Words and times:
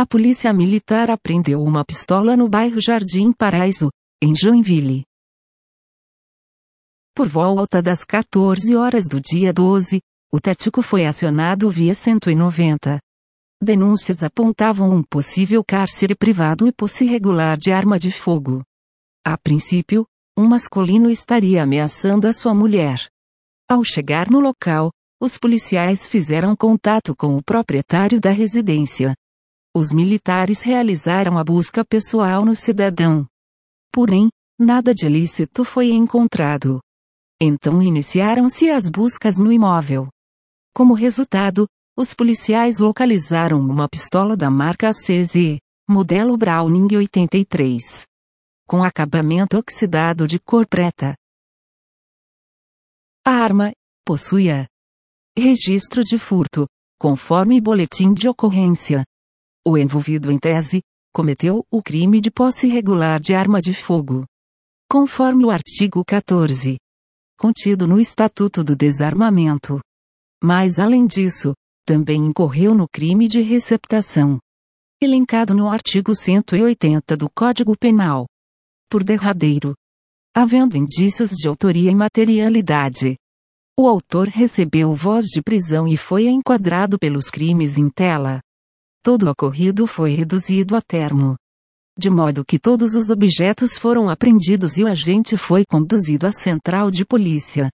A 0.00 0.06
polícia 0.06 0.50
militar 0.50 1.10
apreendeu 1.10 1.62
uma 1.62 1.84
pistola 1.84 2.34
no 2.34 2.48
bairro 2.48 2.80
Jardim 2.80 3.34
Paraíso, 3.34 3.90
em 4.22 4.34
Joinville. 4.34 5.04
Por 7.14 7.28
volta 7.28 7.82
das 7.82 8.02
14 8.02 8.74
horas 8.74 9.06
do 9.06 9.20
dia 9.20 9.52
12, 9.52 10.00
o 10.32 10.40
Tético 10.40 10.80
foi 10.80 11.04
acionado 11.04 11.68
via 11.68 11.92
190. 11.92 12.98
Denúncias 13.62 14.22
apontavam 14.22 14.90
um 14.90 15.02
possível 15.02 15.62
cárcere 15.62 16.14
privado 16.14 16.66
e 16.66 16.72
posse 16.72 17.04
irregular 17.04 17.58
de 17.58 17.70
arma 17.70 17.98
de 17.98 18.10
fogo. 18.10 18.62
A 19.22 19.36
princípio, 19.36 20.06
um 20.34 20.48
masculino 20.48 21.10
estaria 21.10 21.62
ameaçando 21.62 22.26
a 22.26 22.32
sua 22.32 22.54
mulher. 22.54 23.06
Ao 23.68 23.84
chegar 23.84 24.30
no 24.30 24.40
local, 24.40 24.90
os 25.20 25.36
policiais 25.36 26.06
fizeram 26.06 26.56
contato 26.56 27.14
com 27.14 27.36
o 27.36 27.44
proprietário 27.44 28.18
da 28.18 28.30
residência. 28.30 29.14
Os 29.72 29.92
militares 29.92 30.62
realizaram 30.62 31.38
a 31.38 31.44
busca 31.44 31.84
pessoal 31.84 32.44
no 32.44 32.56
cidadão. 32.56 33.24
Porém, 33.92 34.28
nada 34.58 34.92
de 34.92 35.06
ilícito 35.06 35.64
foi 35.64 35.92
encontrado. 35.92 36.80
Então 37.40 37.80
iniciaram-se 37.80 38.68
as 38.68 38.88
buscas 38.88 39.38
no 39.38 39.52
imóvel. 39.52 40.08
Como 40.74 40.92
resultado, 40.92 41.68
os 41.96 42.12
policiais 42.12 42.80
localizaram 42.80 43.60
uma 43.60 43.88
pistola 43.88 44.36
da 44.36 44.50
marca 44.50 44.90
CZ, 44.90 45.58
modelo 45.88 46.36
Browning 46.36 46.96
83. 46.96 48.06
Com 48.66 48.82
acabamento 48.82 49.56
oxidado 49.56 50.26
de 50.26 50.40
cor 50.40 50.66
preta. 50.66 51.14
A 53.24 53.30
arma, 53.30 53.70
possuía 54.04 54.66
registro 55.38 56.02
de 56.02 56.18
furto, 56.18 56.66
conforme 56.98 57.60
boletim 57.60 58.12
de 58.12 58.28
ocorrência. 58.28 59.04
O 59.66 59.76
envolvido 59.76 60.32
em 60.32 60.38
tese, 60.38 60.80
cometeu 61.12 61.66
o 61.70 61.82
crime 61.82 62.20
de 62.20 62.30
posse 62.30 62.66
irregular 62.66 63.20
de 63.20 63.34
arma 63.34 63.60
de 63.60 63.74
fogo. 63.74 64.24
Conforme 64.90 65.44
o 65.44 65.50
artigo 65.50 66.02
14. 66.04 66.78
Contido 67.38 67.86
no 67.86 68.00
Estatuto 68.00 68.64
do 68.64 68.74
Desarmamento. 68.74 69.80
Mas 70.42 70.78
além 70.78 71.06
disso, 71.06 71.54
também 71.84 72.24
incorreu 72.24 72.74
no 72.74 72.88
crime 72.88 73.28
de 73.28 73.40
receptação. 73.42 74.38
Elencado 75.00 75.54
no 75.54 75.68
artigo 75.68 76.14
180 76.14 77.16
do 77.16 77.28
Código 77.30 77.76
Penal. 77.76 78.26
Por 78.88 79.04
derradeiro. 79.04 79.74
Havendo 80.34 80.76
indícios 80.76 81.30
de 81.30 81.48
autoria 81.48 81.90
e 81.90 81.94
materialidade. 81.94 83.16
O 83.78 83.86
autor 83.86 84.28
recebeu 84.28 84.94
voz 84.94 85.26
de 85.26 85.42
prisão 85.42 85.86
e 85.86 85.96
foi 85.96 86.28
enquadrado 86.28 86.98
pelos 86.98 87.28
crimes 87.30 87.76
em 87.76 87.90
tela. 87.90 88.40
Todo 89.02 89.22
o 89.26 89.30
ocorrido 89.30 89.86
foi 89.86 90.10
reduzido 90.10 90.76
a 90.76 90.82
termo. 90.82 91.34
De 91.98 92.10
modo 92.10 92.44
que 92.44 92.58
todos 92.58 92.94
os 92.94 93.08
objetos 93.08 93.78
foram 93.78 94.10
apreendidos 94.10 94.76
e 94.76 94.84
o 94.84 94.86
agente 94.86 95.38
foi 95.38 95.64
conduzido 95.64 96.26
à 96.26 96.32
central 96.32 96.90
de 96.90 97.06
polícia. 97.06 97.70